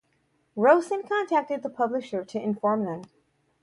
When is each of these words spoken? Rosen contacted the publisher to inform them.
Rosen 0.55 1.03
contacted 1.03 1.61
the 1.61 1.69
publisher 1.69 2.25
to 2.25 2.41
inform 2.41 2.85
them. 2.85 3.03